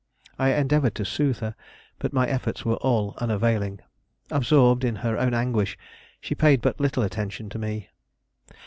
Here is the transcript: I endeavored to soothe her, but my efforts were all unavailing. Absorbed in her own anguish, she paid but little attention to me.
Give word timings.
I 0.39 0.53
endeavored 0.55 0.95
to 0.95 1.05
soothe 1.05 1.41
her, 1.41 1.53
but 1.99 2.11
my 2.11 2.25
efforts 2.25 2.65
were 2.65 2.77
all 2.77 3.13
unavailing. 3.19 3.81
Absorbed 4.31 4.83
in 4.83 4.95
her 5.05 5.15
own 5.15 5.35
anguish, 5.35 5.77
she 6.19 6.33
paid 6.33 6.59
but 6.59 6.79
little 6.79 7.03
attention 7.03 7.49
to 7.49 7.59
me. 7.59 7.87